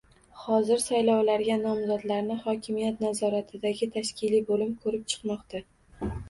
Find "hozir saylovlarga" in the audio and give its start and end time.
0.43-1.57